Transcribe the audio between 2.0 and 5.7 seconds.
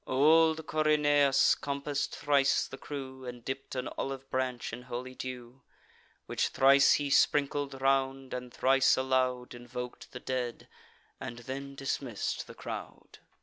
thrice the crew, And dipp'd an olive branch in holy dew;